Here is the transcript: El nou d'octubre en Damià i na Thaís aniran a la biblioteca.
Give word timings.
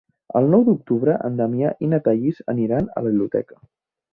El 0.37 0.47
nou 0.53 0.63
d'octubre 0.69 1.17
en 1.29 1.37
Damià 1.41 1.73
i 1.89 1.91
na 1.91 1.99
Thaís 2.07 2.43
aniran 2.55 2.91
a 2.95 3.05
la 3.05 3.13
biblioteca. 3.13 3.63